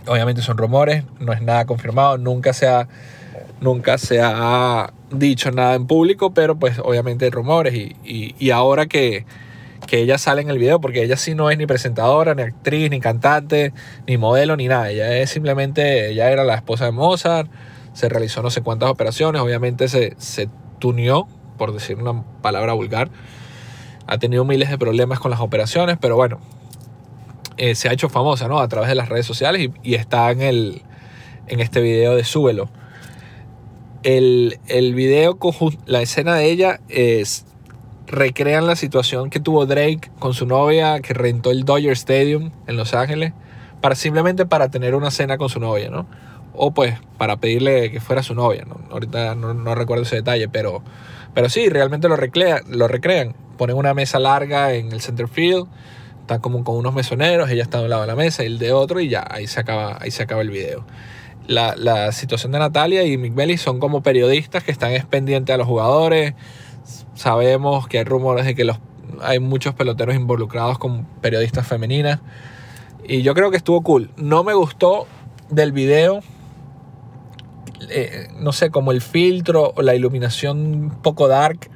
Obviamente 0.07 0.41
son 0.41 0.57
rumores, 0.57 1.03
no 1.19 1.33
es 1.33 1.41
nada 1.41 1.65
confirmado, 1.65 2.17
nunca 2.17 2.53
se 2.53 2.67
ha, 2.67 2.87
nunca 3.61 3.97
se 3.97 4.21
ha 4.21 4.91
dicho 5.11 5.51
nada 5.51 5.75
en 5.75 5.87
público, 5.87 6.33
pero 6.33 6.57
pues 6.57 6.79
obviamente 6.79 7.25
hay 7.25 7.31
rumores 7.31 7.73
y, 7.75 7.95
y, 8.37 8.49
ahora 8.51 8.87
que, 8.87 9.25
que 9.89 9.99
ella 9.99 10.19
sale 10.19 10.43
en 10.43 10.51
el 10.51 10.59
video, 10.59 10.79
porque 10.79 11.03
ella 11.03 11.17
sí 11.17 11.33
no 11.33 11.49
es 11.49 11.57
ni 11.57 11.65
presentadora, 11.65 12.35
ni 12.35 12.43
actriz, 12.43 12.91
ni 12.91 12.99
cantante, 12.99 13.73
ni 14.05 14.17
modelo, 14.17 14.55
ni 14.55 14.67
nada. 14.67 14.91
Ella 14.91 15.17
es 15.17 15.31
simplemente, 15.31 16.11
ella 16.11 16.29
era 16.29 16.43
la 16.43 16.53
esposa 16.53 16.85
de 16.85 16.91
Mozart, 16.91 17.49
se 17.93 18.07
realizó 18.07 18.43
no 18.43 18.51
sé 18.51 18.61
cuántas 18.61 18.89
operaciones, 18.89 19.41
obviamente 19.41 19.87
se, 19.87 20.13
se 20.19 20.47
tuneó, 20.77 21.27
por 21.57 21.73
decir 21.73 21.97
una 21.97 22.23
palabra 22.43 22.73
vulgar. 22.73 23.09
Ha 24.05 24.19
tenido 24.19 24.45
miles 24.45 24.69
de 24.69 24.77
problemas 24.77 25.19
con 25.19 25.31
las 25.31 25.39
operaciones, 25.39 25.97
pero 25.99 26.15
bueno, 26.15 26.39
eh, 27.57 27.73
se 27.73 27.89
ha 27.89 27.93
hecho 27.93 28.09
famosa, 28.09 28.47
¿no? 28.47 28.59
A 28.59 28.67
través 28.67 28.89
de 28.89 28.95
las 28.95 29.09
redes 29.09 29.25
sociales 29.25 29.71
y, 29.81 29.95
está 29.95 30.29
en, 30.29 30.41
el, 30.41 30.83
en 31.47 31.61
este 31.61 31.81
video 31.81 32.15
de 32.15 32.23
Súbelo. 32.23 32.69
El, 34.03 34.59
el 34.67 34.93
video, 34.93 35.39
la 35.87 36.01
escena 36.03 36.35
de 36.35 36.45
ella 36.45 36.79
es 36.89 37.45
recrean 38.09 38.65
la 38.65 38.75
situación 38.75 39.29
que 39.29 39.39
tuvo 39.39 39.65
Drake 39.65 40.11
con 40.17 40.33
su 40.33 40.45
novia 40.45 40.99
que 40.99 41.13
rentó 41.13 41.51
el 41.51 41.63
Dodger 41.63 41.91
Stadium 41.91 42.51
en 42.67 42.75
Los 42.75 42.93
Ángeles 42.93 43.33
para 43.81 43.95
simplemente 43.95 44.45
para 44.45 44.69
tener 44.69 44.95
una 44.95 45.11
cena 45.11 45.37
con 45.37 45.49
su 45.49 45.59
novia, 45.59 45.89
¿no? 45.89 46.07
O 46.53 46.71
pues 46.71 46.95
para 47.17 47.37
pedirle 47.37 47.91
que 47.91 47.99
fuera 48.01 48.23
su 48.23 48.33
novia, 48.33 48.65
¿no? 48.67 48.81
Ahorita 48.91 49.35
no, 49.35 49.75
recuerdo 49.75 50.03
ese 50.03 50.17
detalle, 50.17 50.49
pero, 50.49 50.81
pero 51.33 51.49
sí, 51.49 51.69
realmente 51.69 52.09
lo, 52.09 52.15
recrea, 52.15 52.61
lo 52.67 52.87
recrean. 52.87 53.35
Ponen 53.57 53.77
una 53.77 53.93
mesa 53.93 54.19
larga 54.19 54.73
en 54.73 54.91
el 54.91 55.01
center 55.01 55.27
field 55.27 55.67
está 56.21 56.39
como 56.39 56.63
con 56.63 56.75
unos 56.75 56.93
mesoneros, 56.93 57.49
ella 57.49 57.63
está 57.63 57.79
de 57.79 57.85
un 57.85 57.89
lado 57.89 58.03
de 58.03 58.07
la 58.07 58.15
mesa 58.15 58.43
el 58.43 58.59
de 58.59 58.71
otro 58.71 58.99
y 58.99 59.09
ya, 59.09 59.25
ahí 59.31 59.47
se 59.47 59.59
acaba, 59.59 59.97
ahí 59.99 60.11
se 60.11 60.21
acaba 60.21 60.41
el 60.41 60.51
video. 60.51 60.85
la, 61.47 61.75
la, 61.75 62.11
situación 62.11 62.51
de 62.51 62.59
Natalia 62.59 63.03
y 63.03 63.17
Mick 63.17 63.33
Belly 63.33 63.57
son 63.57 63.79
como 63.79 64.03
periodistas 64.03 64.63
que 64.63 64.71
están 64.71 64.91
pendientes 65.09 65.53
a 65.53 65.57
los 65.57 65.65
jugadores. 65.65 66.35
Sabemos 67.15 67.87
que 67.87 67.99
hay 67.99 68.03
rumores 68.03 68.45
de 68.45 68.55
que 68.55 68.63
los, 68.63 68.79
hay 69.21 69.39
muchos 69.39 69.73
peloteros 69.73 70.15
involucrados 70.15 70.77
con 70.77 71.05
periodistas 71.21 71.67
femeninas. 71.67 72.19
Y 73.07 73.21
yo 73.21 73.33
creo 73.33 73.51
que 73.51 73.57
estuvo 73.57 73.81
cool. 73.81 74.11
No 74.17 74.43
me 74.43 74.53
gustó 74.53 75.07
del 75.49 75.71
video, 75.71 76.21
eh, 77.89 78.27
no 78.37 78.51
sé, 78.51 78.69
como 78.69 78.91
el 78.91 79.01
filtro 79.01 79.73
o 79.75 79.81
la 79.81 79.95
iluminación 79.95 80.57
un 80.59 81.01
poco 81.01 81.27
dark 81.27 81.69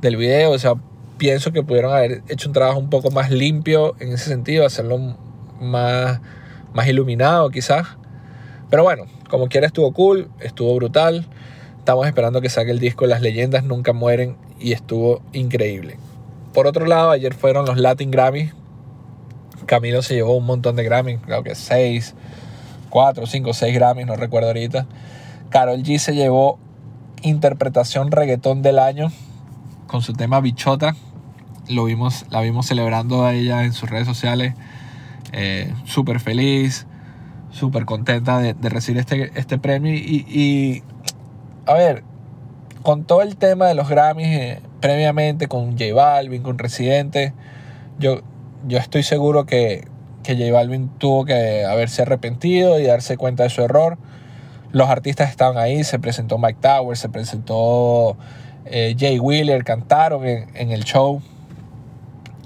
del 0.00 0.16
video. 0.16 0.52
O 0.52 0.58
sea, 0.58 0.74
pienso 1.18 1.52
que 1.52 1.62
pudieron 1.62 1.92
haber 1.92 2.22
hecho 2.28 2.48
un 2.48 2.52
trabajo 2.52 2.78
un 2.78 2.90
poco 2.90 3.10
más 3.10 3.30
limpio 3.30 3.96
en 3.98 4.12
ese 4.12 4.30
sentido, 4.30 4.64
hacerlo 4.64 5.16
más, 5.60 6.20
más 6.72 6.86
iluminado 6.86 7.50
quizás. 7.50 7.86
Pero 8.70 8.84
bueno, 8.84 9.04
como 9.28 9.48
quiera 9.48 9.66
estuvo 9.66 9.92
cool, 9.92 10.28
estuvo 10.40 10.74
brutal. 10.76 11.26
Estamos 11.78 12.06
esperando 12.06 12.42
que 12.42 12.50
saque 12.50 12.70
el 12.70 12.80
disco 12.80 13.06
Las 13.06 13.22
leyendas 13.22 13.64
nunca 13.64 13.94
mueren 13.94 14.36
y 14.60 14.72
estuvo 14.72 15.20
increíble. 15.32 15.98
Por 16.54 16.66
otro 16.66 16.86
lado, 16.86 17.10
ayer 17.10 17.34
fueron 17.34 17.66
los 17.66 17.78
Latin 17.78 18.10
Grammys. 18.10 18.54
Camilo 19.66 20.02
se 20.02 20.14
llevó 20.14 20.36
un 20.36 20.46
montón 20.46 20.76
de 20.76 20.84
Grammys, 20.84 21.20
creo 21.24 21.42
que 21.42 21.54
6, 21.54 22.14
4, 22.90 23.26
5, 23.26 23.52
6 23.52 23.74
Grammys, 23.74 24.06
no 24.06 24.16
recuerdo 24.16 24.48
ahorita. 24.48 24.86
Carol 25.50 25.82
G 25.82 25.98
se 25.98 26.14
llevó 26.14 26.58
interpretación 27.22 28.10
reggaetón 28.10 28.62
del 28.62 28.78
año 28.78 29.12
con 29.86 30.02
su 30.02 30.12
tema 30.12 30.40
Bichota. 30.40 30.94
Lo 31.68 31.84
vimos, 31.84 32.24
la 32.30 32.40
vimos 32.40 32.66
celebrando 32.66 33.24
a 33.24 33.34
ella 33.34 33.64
en 33.64 33.72
sus 33.72 33.90
redes 33.90 34.06
sociales. 34.06 34.54
Eh, 35.32 35.72
súper 35.84 36.20
feliz 36.20 36.86
súper 37.50 37.84
contenta 37.84 38.38
de, 38.38 38.54
recibir 38.68 39.00
este, 39.00 39.32
este 39.38 39.58
premio. 39.58 39.92
Y, 39.94 40.82
a 41.66 41.74
ver, 41.74 42.04
con 42.88 43.04
todo 43.04 43.20
el 43.20 43.36
tema 43.36 43.66
de 43.66 43.74
los 43.74 43.86
Grammys 43.86 44.28
eh, 44.28 44.60
previamente, 44.80 45.46
con 45.46 45.72
J 45.72 45.92
Balvin, 45.92 46.42
con 46.42 46.56
Residente, 46.56 47.34
yo, 47.98 48.22
yo 48.66 48.78
estoy 48.78 49.02
seguro 49.02 49.44
que, 49.44 49.86
que 50.22 50.38
J 50.38 50.50
Balvin 50.50 50.88
tuvo 50.96 51.26
que 51.26 51.66
haberse 51.66 52.00
arrepentido 52.00 52.80
y 52.80 52.84
darse 52.84 53.18
cuenta 53.18 53.42
de 53.42 53.50
su 53.50 53.60
error. 53.60 53.98
Los 54.72 54.88
artistas 54.88 55.28
estaban 55.28 55.58
ahí, 55.58 55.84
se 55.84 55.98
presentó 55.98 56.38
Mike 56.38 56.60
Towers, 56.62 56.98
se 56.98 57.10
presentó 57.10 58.16
eh, 58.64 58.96
Jay 58.98 59.18
Wheeler, 59.18 59.64
cantaron 59.64 60.26
en, 60.26 60.70
el 60.72 60.84
show. 60.84 61.20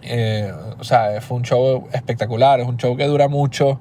Eh, 0.02 0.52
o 0.76 0.82
sea, 0.82 1.20
fue 1.20 1.36
un 1.36 1.44
show 1.44 1.86
espectacular, 1.92 2.58
es 2.58 2.66
un 2.66 2.78
show 2.78 2.96
que 2.96 3.06
dura 3.06 3.28
mucho 3.28 3.78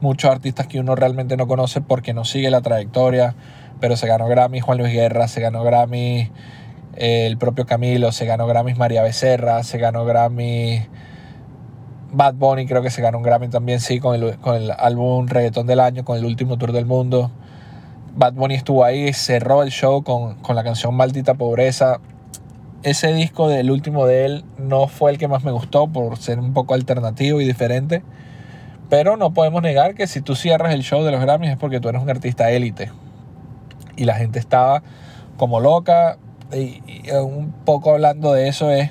muchos 0.00 0.30
artistas 0.30 0.66
que 0.66 0.80
uno 0.80 0.96
realmente 0.96 1.36
no 1.36 1.46
conoce 1.46 1.80
porque 1.80 2.14
no 2.14 2.24
sigue 2.24 2.50
la 2.50 2.62
trayectoria, 2.62 3.34
pero 3.80 3.96
se 3.96 4.06
ganó 4.06 4.28
Grammy 4.28 4.60
Juan 4.60 4.78
Luis 4.78 4.92
Guerra, 4.92 5.28
se 5.28 5.40
ganó 5.40 5.62
Grammy 5.62 6.30
el 6.96 7.38
propio 7.38 7.66
Camilo, 7.66 8.12
se 8.12 8.26
ganó 8.26 8.46
Grammy 8.46 8.74
María 8.74 9.02
Becerra, 9.02 9.62
se 9.62 9.78
ganó 9.78 10.04
Grammy 10.04 10.86
Bad 12.12 12.34
Bunny, 12.34 12.66
creo 12.66 12.82
que 12.82 12.90
se 12.90 13.02
ganó 13.02 13.18
un 13.18 13.24
Grammy 13.24 13.48
también, 13.48 13.80
sí, 13.80 14.00
con 14.00 14.14
el, 14.14 14.38
con 14.38 14.56
el 14.56 14.70
álbum 14.70 15.26
Reggaetón 15.28 15.66
del 15.66 15.80
Año, 15.80 16.04
con 16.04 16.18
el 16.18 16.24
último 16.24 16.58
tour 16.58 16.72
del 16.72 16.86
mundo. 16.86 17.30
Bad 18.14 18.34
Bunny 18.34 18.54
estuvo 18.54 18.84
ahí, 18.84 19.12
cerró 19.12 19.62
el 19.62 19.70
show 19.70 20.02
con, 20.02 20.36
con 20.36 20.56
la 20.56 20.64
canción 20.64 20.94
Maldita 20.94 21.34
Pobreza. 21.34 22.00
Ese 22.82 23.12
disco 23.12 23.48
del 23.48 23.70
último 23.70 24.06
de 24.06 24.24
él 24.24 24.44
no 24.58 24.88
fue 24.88 25.12
el 25.12 25.18
que 25.18 25.28
más 25.28 25.44
me 25.44 25.52
gustó 25.52 25.86
por 25.86 26.16
ser 26.16 26.38
un 26.40 26.52
poco 26.52 26.74
alternativo 26.74 27.40
y 27.40 27.44
diferente 27.44 28.02
pero 28.90 29.16
no 29.16 29.32
podemos 29.32 29.62
negar 29.62 29.94
que 29.94 30.08
si 30.08 30.20
tú 30.20 30.34
cierras 30.34 30.74
el 30.74 30.82
show 30.82 31.04
de 31.04 31.12
los 31.12 31.20
Grammys 31.20 31.52
es 31.52 31.56
porque 31.56 31.80
tú 31.80 31.88
eres 31.88 32.02
un 32.02 32.10
artista 32.10 32.50
élite. 32.50 32.90
Y 33.96 34.04
la 34.04 34.14
gente 34.14 34.38
estaba 34.38 34.82
como 35.36 35.60
loca. 35.60 36.18
Y, 36.52 36.82
un 37.12 37.52
poco 37.64 37.92
hablando 37.92 38.32
de 38.32 38.48
eso 38.48 38.70
es, 38.70 38.90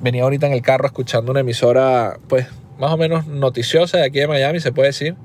venía 0.00 0.22
ahorita 0.22 0.46
en 0.46 0.52
el 0.52 0.62
carro 0.62 0.86
escuchando 0.86 1.30
una 1.30 1.40
emisora, 1.40 2.18
pues 2.28 2.46
más 2.78 2.92
o 2.92 2.96
menos 2.96 3.26
noticiosa 3.26 3.98
de 3.98 4.04
aquí 4.04 4.18
de 4.20 4.28
Miami, 4.28 4.60
se 4.60 4.72
puede 4.72 4.88
decir. 4.88 5.16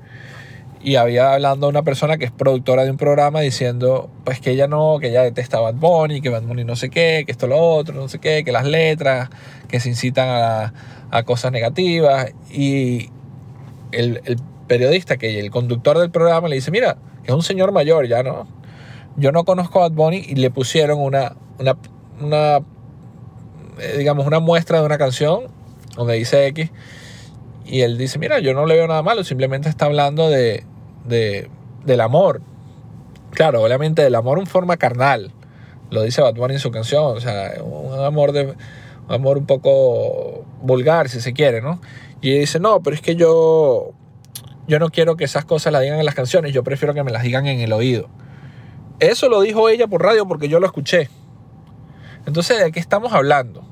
Y 0.82 0.96
había 0.96 1.34
hablando 1.34 1.68
una 1.68 1.82
persona 1.82 2.16
que 2.16 2.24
es 2.24 2.30
productora 2.30 2.84
de 2.84 2.90
un 2.90 2.96
programa 2.96 3.40
diciendo, 3.40 4.08
pues 4.24 4.40
que 4.40 4.52
ella 4.52 4.66
no, 4.66 4.98
que 4.98 5.08
ella 5.08 5.22
detesta 5.22 5.60
Bad 5.60 5.74
Bunny, 5.74 6.22
que 6.22 6.30
Bad 6.30 6.42
Bunny 6.42 6.64
no 6.64 6.74
sé 6.74 6.88
qué, 6.88 7.24
que 7.26 7.32
esto 7.32 7.46
lo 7.46 7.58
otro, 7.58 7.94
no 7.94 8.08
sé 8.08 8.18
qué, 8.18 8.44
que 8.44 8.52
las 8.52 8.64
letras, 8.64 9.28
que 9.68 9.78
se 9.78 9.90
incitan 9.90 10.28
a, 10.28 10.72
a 11.10 11.22
cosas 11.24 11.52
negativas. 11.52 12.32
Y, 12.50 13.10
el, 13.92 14.40
periodista, 14.66 15.16
que 15.16 15.40
el 15.40 15.50
conductor 15.50 15.98
del 15.98 16.10
programa 16.10 16.48
le 16.48 16.54
dice, 16.54 16.70
mira, 16.70 16.96
es 17.24 17.34
un 17.34 17.42
señor 17.42 17.72
mayor, 17.72 18.06
ya 18.06 18.22
no. 18.22 18.46
Yo 19.20 19.32
no 19.32 19.44
conozco 19.44 19.80
a 19.80 19.88
Bad 19.88 19.92
Bunny 19.92 20.24
y 20.26 20.36
le 20.36 20.50
pusieron 20.50 20.98
una, 20.98 21.36
una, 22.20 22.56
eh, 23.78 23.98
digamos, 23.98 24.26
una 24.26 24.40
muestra 24.40 24.80
de 24.80 24.86
una 24.86 24.96
canción 24.96 25.42
donde 25.94 26.14
dice 26.14 26.46
X. 26.46 26.70
Y 27.66 27.82
él 27.82 27.98
dice, 27.98 28.18
mira, 28.18 28.38
yo 28.38 28.54
no 28.54 28.64
le 28.64 28.76
veo 28.76 28.88
nada 28.88 29.02
malo, 29.02 29.22
simplemente 29.22 29.68
está 29.68 29.84
hablando 29.84 30.30
de, 30.30 30.64
del 31.04 32.00
amor. 32.00 32.40
Claro, 33.32 33.62
obviamente 33.62 34.02
del 34.02 34.14
amor 34.14 34.38
en 34.38 34.46
forma 34.46 34.78
carnal. 34.78 35.32
Lo 35.90 36.02
dice 36.02 36.22
Bad 36.22 36.36
Bunny 36.36 36.54
en 36.54 36.60
su 36.60 36.70
canción. 36.70 37.18
O 37.18 37.20
sea, 37.20 37.62
un 37.62 38.02
amor 38.02 38.32
de 38.32 38.46
un 38.46 39.14
amor 39.14 39.36
un 39.36 39.44
poco 39.44 40.46
vulgar, 40.62 41.10
si 41.10 41.20
se 41.20 41.34
quiere, 41.34 41.60
¿no? 41.60 41.78
Y 42.22 42.38
dice, 42.38 42.58
no, 42.58 42.82
pero 42.82 42.96
es 42.96 43.02
que 43.02 43.16
yo, 43.16 43.92
yo 44.66 44.78
no 44.78 44.88
quiero 44.88 45.16
que 45.16 45.24
esas 45.24 45.44
cosas 45.44 45.74
las 45.74 45.82
digan 45.82 45.98
en 45.98 46.06
las 46.06 46.14
canciones, 46.14 46.54
yo 46.54 46.64
prefiero 46.64 46.94
que 46.94 47.02
me 47.02 47.10
las 47.10 47.22
digan 47.22 47.46
en 47.46 47.60
el 47.60 47.74
oído. 47.74 48.08
Eso 49.00 49.28
lo 49.28 49.40
dijo 49.40 49.68
ella 49.68 49.86
por 49.86 50.02
radio 50.02 50.26
porque 50.28 50.48
yo 50.48 50.60
lo 50.60 50.66
escuché. 50.66 51.08
Entonces, 52.26 52.62
¿de 52.62 52.70
qué 52.70 52.80
estamos 52.80 53.12
hablando? 53.12 53.64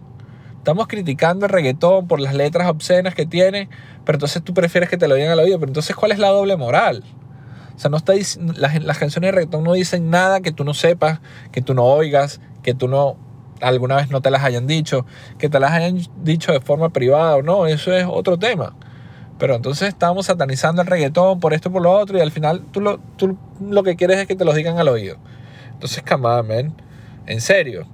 Estamos 0.56 0.88
criticando 0.88 1.46
el 1.46 1.52
reggaetón 1.52 2.08
por 2.08 2.20
las 2.20 2.34
letras 2.34 2.68
obscenas 2.68 3.14
que 3.14 3.26
tiene, 3.26 3.68
pero 4.04 4.16
entonces 4.16 4.42
tú 4.42 4.54
prefieres 4.54 4.88
que 4.88 4.96
te 4.96 5.06
lo 5.06 5.14
digan 5.14 5.30
al 5.30 5.40
oído. 5.40 5.58
Pero 5.58 5.70
entonces, 5.70 5.94
¿cuál 5.94 6.12
es 6.12 6.18
la 6.18 6.28
doble 6.28 6.56
moral? 6.56 7.04
O 7.76 7.78
sea, 7.78 7.90
no 7.90 7.98
está, 7.98 8.14
las, 8.56 8.82
las 8.82 8.98
canciones 8.98 9.28
de 9.28 9.32
reggaetón 9.32 9.64
no 9.64 9.74
dicen 9.74 10.10
nada 10.10 10.40
que 10.40 10.50
tú 10.50 10.64
no 10.64 10.74
sepas, 10.74 11.20
que 11.52 11.62
tú 11.62 11.74
no 11.74 11.84
oigas, 11.84 12.40
que 12.62 12.74
tú 12.74 12.88
no 12.88 13.16
alguna 13.60 13.96
vez 13.96 14.10
no 14.10 14.20
te 14.20 14.30
las 14.30 14.44
hayan 14.44 14.66
dicho, 14.66 15.04
que 15.38 15.48
te 15.48 15.60
las 15.60 15.72
hayan 15.72 16.00
dicho 16.22 16.52
de 16.52 16.60
forma 16.60 16.90
privada 16.90 17.36
o 17.36 17.42
no, 17.42 17.66
eso 17.66 17.92
es 17.92 18.06
otro 18.08 18.38
tema. 18.38 18.74
Pero 19.38 19.54
entonces 19.54 19.88
estamos 19.88 20.26
satanizando 20.26 20.82
el 20.82 20.88
reggaetón 20.88 21.40
por 21.40 21.54
esto 21.54 21.68
y 21.68 21.72
por 21.72 21.82
lo 21.82 21.92
otro 21.92 22.18
y 22.18 22.20
al 22.20 22.32
final 22.32 22.62
tú 22.72 22.80
lo, 22.80 22.98
tú 23.16 23.36
lo 23.60 23.82
que 23.82 23.96
quieres 23.96 24.18
es 24.18 24.26
que 24.26 24.34
te 24.34 24.44
lo 24.44 24.52
digan 24.52 24.78
al 24.78 24.88
oído. 24.88 25.16
Entonces, 25.72 26.02
come 26.08 26.42
man, 26.42 26.74
en 27.26 27.40
serio. 27.40 27.86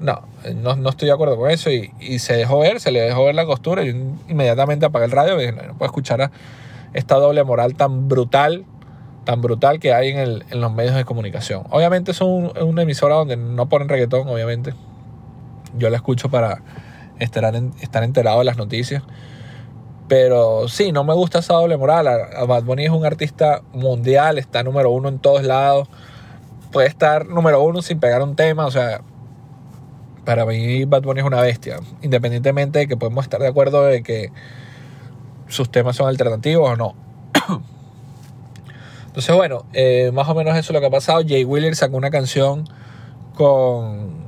No, 0.00 0.22
no, 0.54 0.90
estoy 0.90 1.06
de 1.06 1.14
acuerdo 1.14 1.36
con 1.36 1.48
eso 1.48 1.70
y, 1.70 1.92
y, 2.00 2.18
se 2.18 2.34
dejó 2.34 2.58
ver, 2.58 2.80
se 2.80 2.90
le 2.90 3.00
dejó 3.00 3.24
ver 3.24 3.36
la 3.36 3.46
costura 3.46 3.84
y 3.84 3.90
inmediatamente 4.28 4.84
apagué 4.84 5.04
el 5.04 5.12
radio 5.12 5.36
y 5.36 5.46
dije, 5.46 5.52
no, 5.52 5.62
no 5.62 5.74
puedo 5.74 5.86
escuchar 5.86 6.28
esta 6.92 7.14
doble 7.14 7.44
moral 7.44 7.76
tan 7.76 8.08
brutal 8.08 8.64
tan 9.24 9.40
brutal 9.40 9.78
que 9.78 9.92
hay 9.92 10.08
en, 10.08 10.18
el, 10.18 10.44
en 10.50 10.60
los 10.60 10.72
medios 10.72 10.94
de 10.94 11.04
comunicación. 11.04 11.64
Obviamente 11.70 12.12
son 12.12 12.52
una 12.60 12.82
emisora 12.82 13.14
donde 13.14 13.36
no 13.36 13.68
ponen 13.68 13.88
reggaetón, 13.88 14.28
obviamente 14.28 14.74
yo 15.76 15.90
la 15.90 15.96
escucho 15.96 16.28
para 16.28 16.60
estar, 17.18 17.54
estar 17.80 18.02
enterado 18.02 18.40
de 18.40 18.44
las 18.44 18.56
noticias. 18.56 19.02
Pero 20.12 20.68
sí, 20.68 20.92
no 20.92 21.04
me 21.04 21.14
gusta 21.14 21.38
esa 21.38 21.54
doble 21.54 21.78
moral. 21.78 22.04
Bad 22.46 22.64
Bunny 22.64 22.84
es 22.84 22.90
un 22.90 23.06
artista 23.06 23.62
mundial, 23.72 24.36
está 24.36 24.62
número 24.62 24.90
uno 24.90 25.08
en 25.08 25.18
todos 25.18 25.42
lados. 25.42 25.88
Puede 26.70 26.86
estar 26.86 27.24
número 27.24 27.62
uno 27.62 27.80
sin 27.80 27.98
pegar 27.98 28.20
un 28.20 28.36
tema. 28.36 28.66
O 28.66 28.70
sea, 28.70 29.00
para 30.26 30.44
mí 30.44 30.84
Bad 30.84 31.00
Bunny 31.00 31.20
es 31.20 31.26
una 31.26 31.40
bestia. 31.40 31.80
Independientemente 32.02 32.80
de 32.80 32.88
que 32.88 32.96
podemos 32.98 33.24
estar 33.24 33.40
de 33.40 33.48
acuerdo 33.48 33.86
de 33.86 34.02
que 34.02 34.30
sus 35.48 35.70
temas 35.70 35.96
son 35.96 36.08
alternativos 36.08 36.72
o 36.72 36.76
no. 36.76 36.94
Entonces, 39.06 39.34
bueno, 39.34 39.64
eh, 39.72 40.10
más 40.12 40.28
o 40.28 40.34
menos 40.34 40.52
eso 40.58 40.72
es 40.72 40.74
lo 40.74 40.80
que 40.80 40.88
ha 40.88 40.90
pasado. 40.90 41.22
Jay 41.26 41.46
Wheeler 41.46 41.74
sacó 41.74 41.96
una 41.96 42.10
canción 42.10 42.68
con 43.34 44.21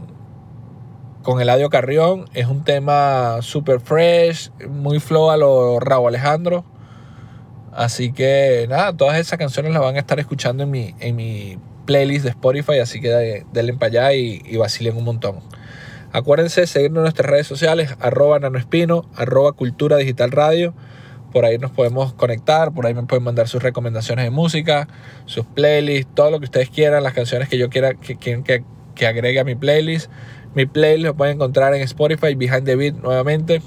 con 1.25 1.41
Eladio 1.41 1.71
Carrión. 1.71 2.27
Es 2.35 2.47
un 2.47 2.63
tema 2.63 3.39
super 3.41 3.81
fresh, 3.81 4.53
muy 4.69 5.01
flow 5.01 5.31
a 5.31 5.37
lo 5.37 5.81
Raúl 5.81 6.09
Alejandro. 6.09 6.65
Así 7.73 8.13
que 8.13 8.67
nada, 8.69 8.97
todas 8.97 9.19
esas 9.19 9.37
canciones 9.37 9.73
las 9.73 9.83
van 9.83 9.97
a 9.97 9.99
estar 9.99 10.21
escuchando 10.21 10.63
en 10.63 10.71
mi, 10.71 10.95
en 11.01 11.17
mi 11.17 11.59
playlist 11.87 12.23
de 12.23 12.31
Spotify, 12.31 12.79
así 12.79 13.01
que 13.01 13.45
denle 13.53 13.75
para 13.75 13.87
allá 13.87 14.13
y, 14.13 14.43
y, 14.45 14.57
vacilen 14.57 14.97
un 14.97 15.03
montón. 15.03 15.41
Acuérdense 16.13 16.61
de 16.61 16.67
seguirnos 16.69 16.99
en 16.99 17.03
nuestras 17.03 17.29
redes 17.29 17.49
sociales, 17.49 17.97
arroba 17.99 18.39
nanoespino, 18.39 19.11
arroba 19.17 19.51
cultura 19.53 19.97
digital 19.97 20.31
radio. 20.31 20.73
Por 21.33 21.45
ahí 21.45 21.59
nos 21.59 21.73
podemos 21.73 22.15
conectar, 22.15 22.73
por 22.73 22.87
ahí 22.87 22.95
me 22.95 23.03
pueden 23.03 23.25
mandar 23.25 23.49
sus 23.49 23.61
recomendaciones 23.61 24.25
de 24.25 24.31
música, 24.31 24.87
sus 25.25 25.45
playlists, 25.45 26.15
todo 26.15 26.31
lo 26.31 26.39
que 26.39 26.45
ustedes 26.45 26.71
quieran, 26.71 27.03
las 27.03 27.13
canciones 27.13 27.49
que 27.49 27.59
yo 27.59 27.71
quiera 27.71 27.95
que, 27.95 28.17
que, 28.17 28.63
que 28.95 29.07
agregue 29.09 29.41
a 29.41 29.45
mi 29.45 29.57
playlist. 29.57 30.09
Mi 30.55 30.67
playlist 30.67 31.07
lo 31.07 31.15
pueden 31.15 31.37
encontrar 31.37 31.75
en 31.75 31.83
Spotify, 31.83 32.35
Behind 32.35 32.65
the 32.65 32.77
Beat 32.77 32.95
nuevamente. 32.95 33.61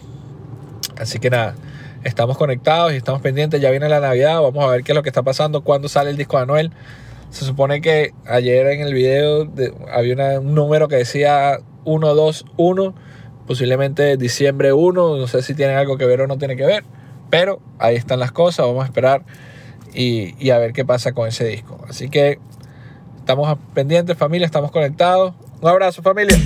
Así 0.97 1.19
que 1.19 1.29
nada, 1.29 1.55
estamos 2.03 2.37
conectados 2.37 2.93
y 2.93 2.95
estamos 2.95 3.21
pendientes. 3.21 3.59
Ya 3.61 3.69
viene 3.71 3.89
la 3.89 3.99
Navidad, 3.99 4.41
vamos 4.41 4.63
a 4.63 4.69
ver 4.69 4.83
qué 4.83 4.93
es 4.93 4.95
lo 4.95 5.03
que 5.03 5.09
está 5.09 5.23
pasando, 5.23 5.61
cuándo 5.61 5.89
sale 5.89 6.09
el 6.09 6.17
disco 6.17 6.37
de 6.37 6.43
Anuel. 6.43 6.71
Se 7.29 7.43
supone 7.43 7.81
que 7.81 8.13
ayer 8.25 8.67
en 8.67 8.81
el 8.81 8.93
video 8.93 9.49
había 9.91 10.39
un 10.39 10.55
número 10.55 10.87
que 10.87 10.95
decía 10.95 11.59
121, 11.83 12.95
posiblemente 13.45 14.15
diciembre 14.15 14.71
1, 14.71 15.17
no 15.17 15.27
sé 15.27 15.41
si 15.41 15.53
tiene 15.53 15.73
algo 15.73 15.97
que 15.97 16.05
ver 16.05 16.21
o 16.21 16.27
no 16.27 16.37
tiene 16.37 16.55
que 16.55 16.65
ver, 16.65 16.83
pero 17.29 17.59
ahí 17.79 17.95
están 17.95 18.19
las 18.19 18.31
cosas, 18.31 18.65
vamos 18.65 18.83
a 18.83 18.85
esperar 18.85 19.23
y, 19.93 20.35
y 20.43 20.51
a 20.51 20.57
ver 20.57 20.71
qué 20.71 20.85
pasa 20.85 21.11
con 21.11 21.27
ese 21.27 21.45
disco. 21.45 21.83
Así 21.89 22.09
que 22.09 22.39
estamos 23.19 23.57
pendientes 23.73 24.17
familia, 24.17 24.45
estamos 24.45 24.71
conectados. 24.71 25.33
Un 25.61 25.67
abrazo 25.67 26.01
familia. 26.01 26.37